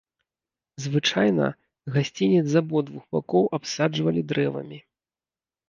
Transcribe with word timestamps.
Звычайна, 0.85 1.45
гасцінец 1.99 2.43
з 2.55 2.59
абодвух 2.63 3.03
бакоў 3.13 3.45
абсаджвалі 3.61 4.21
дрэвамі. 4.35 4.85